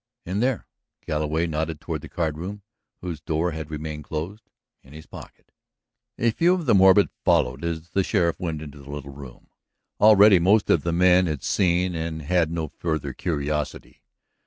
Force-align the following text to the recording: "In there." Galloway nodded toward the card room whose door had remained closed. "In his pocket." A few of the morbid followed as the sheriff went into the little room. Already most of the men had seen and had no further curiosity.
"In 0.25 0.39
there." 0.39 0.65
Galloway 1.05 1.45
nodded 1.45 1.79
toward 1.79 2.01
the 2.01 2.09
card 2.09 2.35
room 2.35 2.63
whose 3.01 3.21
door 3.21 3.51
had 3.51 3.69
remained 3.69 4.03
closed. 4.03 4.49
"In 4.81 4.93
his 4.93 5.05
pocket." 5.05 5.51
A 6.17 6.31
few 6.31 6.55
of 6.55 6.65
the 6.65 6.73
morbid 6.73 7.09
followed 7.23 7.63
as 7.63 7.89
the 7.91 8.03
sheriff 8.03 8.39
went 8.39 8.63
into 8.63 8.79
the 8.79 8.89
little 8.89 9.13
room. 9.13 9.49
Already 9.99 10.39
most 10.39 10.71
of 10.71 10.81
the 10.81 10.91
men 10.91 11.27
had 11.27 11.43
seen 11.43 11.93
and 11.93 12.23
had 12.23 12.49
no 12.49 12.69
further 12.69 13.13
curiosity. 13.13 14.01